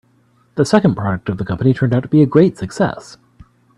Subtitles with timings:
[0.55, 3.17] The second product of the company turned out to be a great success.